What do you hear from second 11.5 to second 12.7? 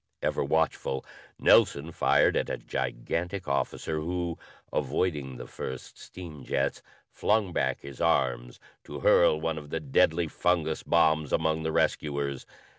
the rescuers.